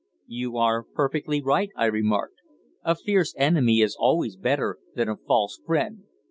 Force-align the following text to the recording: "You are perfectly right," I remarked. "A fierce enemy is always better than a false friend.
"You 0.25 0.57
are 0.57 0.81
perfectly 0.81 1.43
right," 1.43 1.69
I 1.75 1.85
remarked. 1.85 2.37
"A 2.83 2.95
fierce 2.95 3.35
enemy 3.37 3.81
is 3.81 3.95
always 3.99 4.35
better 4.35 4.79
than 4.95 5.07
a 5.09 5.15
false 5.15 5.61
friend. 5.63 6.05